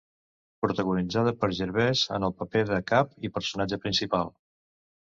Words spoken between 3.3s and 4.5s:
i personatge principal.